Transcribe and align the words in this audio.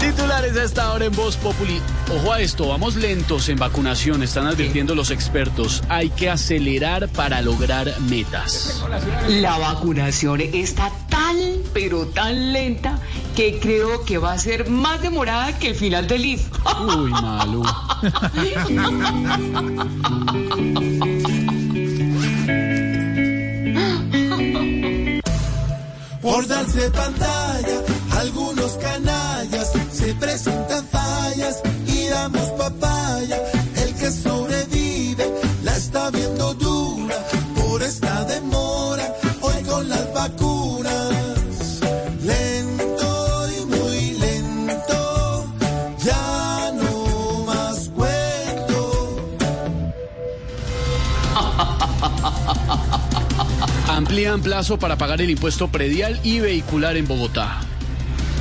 Titulares 0.00 0.56
a 0.56 0.64
esta 0.64 0.92
hora 0.92 1.04
en 1.04 1.14
Voz 1.14 1.36
Populi. 1.36 1.80
Ojo 2.10 2.32
a 2.32 2.40
esto, 2.40 2.68
vamos 2.68 2.96
lentos 2.96 3.48
en 3.48 3.58
vacunación, 3.58 4.22
están 4.22 4.46
advirtiendo 4.46 4.94
los 4.94 5.10
expertos. 5.10 5.82
Hay 5.88 6.10
que 6.10 6.30
acelerar 6.30 7.08
para 7.08 7.42
lograr 7.42 8.00
metas. 8.00 8.82
La 9.28 9.58
vacunación 9.58 10.40
está 10.40 10.90
tan, 11.08 11.36
pero 11.74 12.06
tan 12.06 12.52
lenta 12.52 12.98
que 13.36 13.60
creo 13.60 14.04
que 14.04 14.18
va 14.18 14.32
a 14.32 14.38
ser 14.38 14.70
más 14.70 15.02
demorada 15.02 15.58
que 15.58 15.68
el 15.68 15.74
final 15.74 16.08
del 16.08 16.24
IF. 16.24 16.48
Uy, 16.96 17.10
Malu. 17.10 17.62
Por 26.22 26.46
darse 26.46 26.90
pantalla, 26.90 27.82
algunos 28.12 28.72
canallas 28.72 29.72
se 29.92 30.14
presentan 30.14 30.86
fallas 30.88 31.62
y 31.86 32.06
damos 32.08 32.48
papaya. 32.50 33.38
El 33.76 33.94
que 33.94 34.10
sobrevive 34.10 35.26
la 35.62 35.76
está 35.76 36.10
viendo 36.10 36.54
dura 36.54 37.16
por 37.56 37.82
esta 37.82 38.24
demora. 38.24 39.14
Hoy 39.40 39.62
con 39.64 39.88
las 39.88 40.12
vacunas, 40.12 41.80
lento 42.22 43.48
y 43.58 43.64
muy 43.66 44.12
lento, 44.18 45.54
ya 46.04 46.72
no 46.74 47.44
más 47.46 47.88
cuento. 47.90 49.16
Amplían 53.88 54.42
plazo 54.42 54.78
para 54.78 54.96
pagar 54.96 55.20
el 55.20 55.30
impuesto 55.30 55.68
predial 55.68 56.20
y 56.22 56.40
vehicular 56.40 56.96
en 56.96 57.06
Bogotá. 57.06 57.69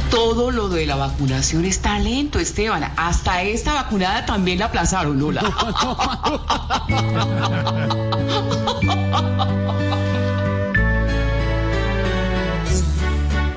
Todo 0.09 0.51
lo 0.51 0.69
de 0.69 0.85
la 0.85 0.95
vacunación 0.95 1.65
está 1.65 1.99
lento, 1.99 2.39
Esteban. 2.39 2.93
Hasta 2.97 3.43
esta 3.43 3.73
vacunada 3.73 4.25
también 4.25 4.59
la 4.59 4.65
aplazaron, 4.65 5.19
Lola. 5.19 5.41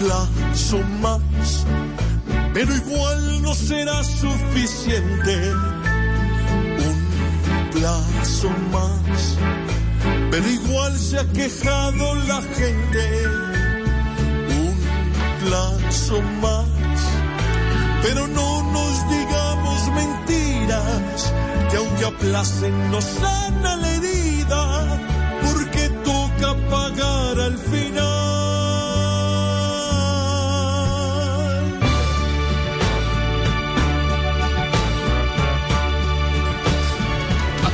plazo 0.02 0.78
más, 1.00 1.64
pero 2.52 2.74
igual 2.74 3.42
no 3.42 3.54
será 3.54 4.02
suficiente. 4.02 5.52
Un 6.88 7.70
plazo 7.70 8.50
más, 8.72 9.36
pero 10.30 10.48
igual 10.48 10.98
se 10.98 11.20
ha 11.20 11.32
quejado 11.32 12.14
la 12.26 12.42
gente. 12.42 13.51
Plazo 15.92 16.22
más, 16.40 16.64
pero 18.02 18.26
no 18.26 18.62
nos 18.72 19.10
digamos 19.10 19.88
mentiras, 19.94 21.34
que 21.70 21.76
aunque 21.76 22.04
aplacen 22.06 22.90
no 22.90 22.98
sana 23.02 23.76
la 23.76 23.94
herida, 23.96 24.98
porque 25.42 25.90
toca 26.02 26.56
pagar 26.70 27.40
al 27.40 27.58
final. 27.58 28.32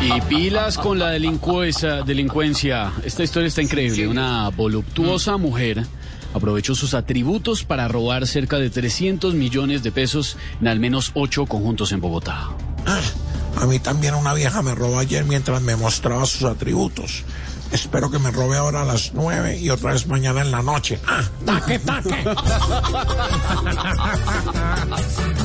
Y 0.03 0.21
pilas 0.23 0.77
con 0.77 0.99
la 0.99 1.11
delincuencia, 1.11 2.03
delincuencia. 2.03 2.91
Esta 3.05 3.23
historia 3.23 3.47
está 3.47 3.63
increíble. 3.63 4.09
Una 4.09 4.49
voluptuosa 4.49 5.37
mujer 5.37 5.87
aprovechó 6.35 6.75
sus 6.75 6.95
atributos 6.95 7.65
para 7.65 7.89
robar 7.89 8.27
cerca 8.27 8.59
de 8.59 8.71
300 8.71 9.35
millones 9.35 9.83
de 9.83 9.93
pesos 9.93 10.37
en 10.61 10.69
al 10.69 10.81
menos 10.81 11.13
ocho 11.15 11.47
conjuntos 11.47 11.93
en 11.93 12.01
Bogotá. 12.01 12.49
Ah, 12.87 13.01
a 13.57 13.67
mí 13.67 13.79
también 13.79 14.15
una 14.15 14.35
vieja 14.35 14.63
me 14.63 14.75
robó 14.75 14.99
ayer 14.99 15.25
mientras 15.25 15.61
me 15.63 15.77
mostraba 15.77 16.27
sus 16.27 16.45
atributos. 16.45 17.25
Espero 17.73 18.11
que 18.11 18.19
me 18.19 18.31
robe 18.31 18.57
ahora 18.57 18.83
a 18.83 18.85
las 18.85 19.13
nueve 19.13 19.59
y 19.59 19.69
otra 19.71 19.93
vez 19.93 20.07
mañana 20.07 20.41
en 20.41 20.51
la 20.51 20.63
noche. 20.63 20.99
Ah, 21.07 21.23
taque, 21.45 21.79
taque. 21.79 22.25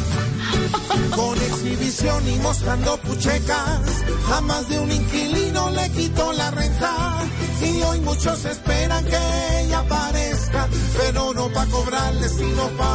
Con 1.15 1.37
exhibición 1.37 2.27
y 2.27 2.39
mostrando 2.39 2.97
puchecas, 2.97 4.03
a 4.33 4.41
más 4.41 4.67
de 4.69 4.79
un 4.79 4.91
inquilino 4.91 5.69
le 5.71 5.89
quitó 5.89 6.31
la 6.33 6.51
renta. 6.51 7.17
Y 7.61 7.81
hoy 7.83 7.99
muchos 8.01 8.45
esperan 8.45 9.05
que 9.05 9.17
ella 9.63 9.79
aparezca, 9.79 10.67
pero 10.97 11.33
no 11.33 11.47
para 11.49 11.69
cobrarle, 11.69 12.29
sino 12.29 12.67
para 12.77 12.90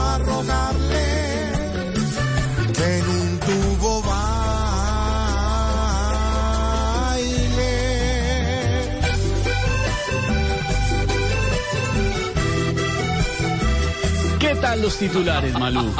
tal 14.56 14.82
los 14.82 14.98
titulares, 14.98 15.52
Malú? 15.54 15.92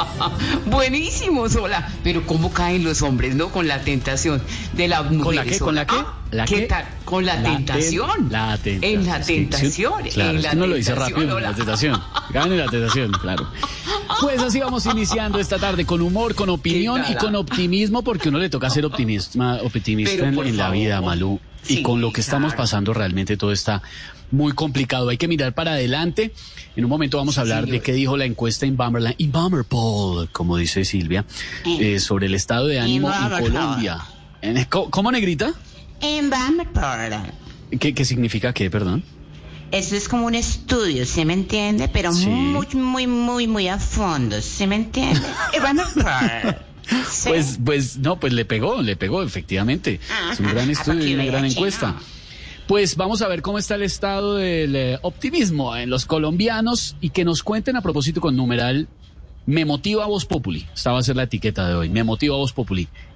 Buenísimo, 0.66 1.48
Sola. 1.48 1.88
Pero 2.02 2.24
cómo 2.26 2.52
caen 2.52 2.84
los 2.84 3.02
hombres, 3.02 3.34
¿no? 3.34 3.48
Con 3.50 3.68
la 3.68 3.80
tentación 3.80 4.42
de. 4.74 4.88
¿Con 5.22 5.34
la 5.34 5.44
qué? 5.44 5.58
¿Con 5.58 5.74
la 5.74 5.86
qué? 5.86 5.96
¿La 6.30 6.44
¿Qué 6.44 6.54
qué? 6.56 6.62
tal? 6.62 6.84
Con 7.04 7.24
la, 7.24 7.36
La 7.36 7.42
ten- 7.42 7.56
tentación. 7.66 8.28
La 8.30 8.58
tentación. 8.58 9.00
En 9.00 9.06
la 9.06 9.20
tentación. 9.20 10.02
Claro, 10.12 10.30
en 10.30 10.42
la 10.42 10.52
uno 10.52 10.66
lo 10.66 10.74
dice 10.74 10.94
rápido. 10.94 11.34
Lola. 11.34 11.50
La 11.50 11.56
tentación. 11.56 12.02
Gane 12.30 12.56
la 12.56 12.66
tentación, 12.66 13.12
claro. 13.12 13.48
Pues 14.20 14.42
así 14.42 14.58
vamos 14.60 14.86
iniciando 14.92 15.38
esta 15.38 15.58
tarde 15.58 15.84
con 15.86 16.00
humor, 16.00 16.34
con 16.34 16.48
opinión 16.48 17.02
¿Qué 17.04 17.12
y 17.12 17.16
con 17.16 17.34
optimismo, 17.36 18.02
porque 18.02 18.28
uno 18.28 18.38
le 18.38 18.50
toca 18.50 18.68
ser 18.70 18.84
optimista, 18.84 19.60
optimista 19.62 20.24
Pero, 20.30 20.42
en, 20.44 20.56
la 20.56 20.70
vida, 20.70 21.00
Malú. 21.00 21.38
Y 21.68 21.76
Sí, 21.76 21.82
con 21.82 22.00
lo 22.00 22.12
que 22.12 22.20
estamos 22.20 22.54
pasando 22.54 22.94
realmente 22.94 23.36
todo 23.36 23.52
está 23.52 23.82
muy 24.30 24.52
complicado. 24.52 25.08
Hay 25.08 25.16
que 25.18 25.28
mirar 25.28 25.54
para 25.54 25.72
adelante. 25.72 26.32
En 26.76 26.84
un 26.84 26.90
momento 26.90 27.16
vamos 27.18 27.38
a 27.38 27.42
hablar 27.42 27.62
de 27.64 27.70
señor. 27.72 27.82
qué 27.84 27.92
dijo 27.92 28.16
la 28.16 28.24
encuesta 28.24 28.66
en 28.66 28.76
Bumberland, 28.76 29.16
en 29.18 29.32
Poll, 29.68 30.28
como 30.30 30.56
dice 30.56 30.84
Silvia, 30.84 31.24
eh, 31.64 31.98
sobre 32.00 32.26
el 32.26 32.34
estado 32.34 32.66
de 32.66 32.80
ánimo 32.80 33.10
en. 33.12 33.30
Colombia. 33.52 33.98
En- 34.42 34.64
¿Cómo, 34.66 34.90
cómo, 34.90 35.10
negrita? 35.12 35.52
En 36.00 36.28
Bamberg. 36.30 36.70
¿Qué, 37.80 37.94
¿Qué 37.94 38.04
significa 38.04 38.52
qué, 38.52 38.70
perdón? 38.70 39.02
Eso 39.72 39.96
es 39.96 40.08
como 40.08 40.26
un 40.26 40.34
estudio, 40.36 41.04
¿se 41.06 41.24
me 41.24 41.32
entiende? 41.32 41.88
Pero 41.88 42.12
Sí. 42.12 42.26
muy, 42.28 42.66
muy, 42.74 43.06
muy, 43.08 43.46
muy 43.48 43.66
a 43.68 43.78
fondo, 43.80 44.40
¿se 44.40 44.66
me 44.66 44.76
entiende? 44.76 45.20
Sí. 47.10 47.28
Pues, 47.28 47.58
pues, 47.64 47.96
no, 47.98 48.20
pues 48.20 48.32
le 48.32 48.44
pegó, 48.44 48.80
le 48.82 48.96
pegó, 48.96 49.22
efectivamente. 49.22 50.00
Es 50.32 50.40
un 50.40 50.46
gran 50.46 50.68
Ah, 50.68 50.72
estudio 50.72 51.00
para 51.00 51.10
y 51.10 51.14
una 51.14 51.24
gran 51.24 51.44
encuesta. 51.44 51.96
Pues 52.68 52.96
vamos 52.96 53.22
a 53.22 53.28
ver 53.28 53.42
cómo 53.42 53.58
está 53.58 53.76
el 53.76 53.82
estado 53.82 54.36
del 54.36 54.74
eh, 54.76 54.98
optimismo 55.02 55.76
en 55.76 55.88
los 55.90 56.04
colombianos 56.06 56.96
y 57.00 57.10
que 57.10 57.24
nos 57.24 57.42
cuenten 57.42 57.76
a 57.76 57.80
propósito 57.80 58.20
con 58.20 58.36
numeral 58.36 58.88
Me 59.46 59.64
motiva 59.64 60.06
Voz 60.06 60.24
Populi. 60.26 60.66
Esta 60.74 60.90
va 60.90 60.98
a 60.98 61.02
ser 61.02 61.14
la 61.14 61.22
etiqueta 61.24 61.68
de 61.68 61.74
hoy. 61.74 61.88
Me 61.88 62.02
motiva 62.02 62.36
Voz 62.36 62.52
Populi. 62.52 62.88